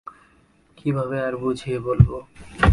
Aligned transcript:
কীভাবে 0.77 1.17
আর 1.27 1.33
বুঝিয়ে 1.35 1.79
বলব? 1.79 2.09